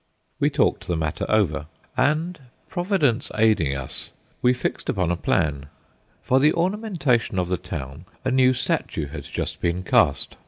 We 0.39 0.49
talked 0.49 0.87
the 0.87 0.97
matter 0.97 1.27
over, 1.29 1.67
and, 1.95 2.39
Providence 2.69 3.31
aiding 3.35 3.75
us, 3.75 4.09
we 4.41 4.51
fixed 4.51 4.89
upon 4.89 5.11
a 5.11 5.15
plan. 5.15 5.67
For 6.23 6.39
the 6.39 6.53
ornamentation 6.53 7.37
of 7.37 7.49
the 7.49 7.57
town 7.57 8.05
a 8.25 8.31
new 8.31 8.55
statue 8.55 9.05
had 9.09 9.25
just 9.25 9.61
been 9.61 9.83
cast. 9.83 10.37